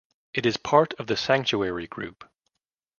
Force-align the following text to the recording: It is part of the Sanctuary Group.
It 0.33 0.47
is 0.47 0.57
part 0.57 0.95
of 0.95 1.05
the 1.05 1.15
Sanctuary 1.15 1.85
Group. 1.85 2.27